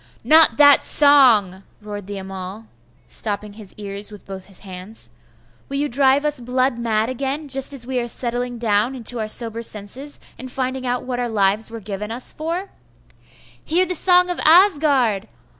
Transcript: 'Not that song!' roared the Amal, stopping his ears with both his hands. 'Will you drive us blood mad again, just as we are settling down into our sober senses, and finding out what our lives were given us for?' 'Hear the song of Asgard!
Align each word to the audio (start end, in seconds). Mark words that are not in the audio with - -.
'Not 0.23 0.57
that 0.57 0.83
song!' 0.83 1.61
roared 1.79 2.07
the 2.07 2.17
Amal, 2.17 2.65
stopping 3.05 3.53
his 3.53 3.75
ears 3.77 4.09
with 4.11 4.25
both 4.25 4.45
his 4.45 4.61
hands. 4.61 5.11
'Will 5.69 5.77
you 5.77 5.87
drive 5.87 6.25
us 6.25 6.41
blood 6.41 6.79
mad 6.79 7.07
again, 7.07 7.47
just 7.47 7.71
as 7.71 7.85
we 7.85 7.99
are 7.99 8.07
settling 8.07 8.57
down 8.57 8.95
into 8.95 9.19
our 9.19 9.27
sober 9.29 9.61
senses, 9.61 10.19
and 10.39 10.49
finding 10.49 10.87
out 10.87 11.03
what 11.03 11.19
our 11.19 11.29
lives 11.29 11.69
were 11.69 11.79
given 11.79 12.09
us 12.09 12.31
for?' 12.31 12.71
'Hear 13.63 13.85
the 13.85 13.93
song 13.93 14.31
of 14.31 14.39
Asgard! 14.39 15.27